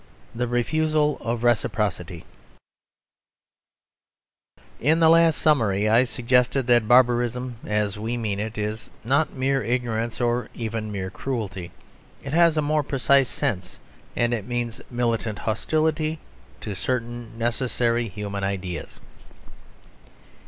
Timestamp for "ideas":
18.43-18.99